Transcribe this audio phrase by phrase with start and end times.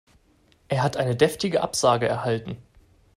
[0.67, 2.57] Er hat eine deftige Absage erhalten.